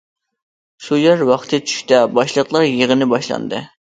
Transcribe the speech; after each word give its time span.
شۇ 0.85 0.97
يەر 0.99 1.19
ۋاقتى 1.29 1.59
چۈشتە، 1.71 1.99
باشلىقلار 2.15 2.65
يىغىنى 2.69 3.09
باشلاندى. 3.13 3.61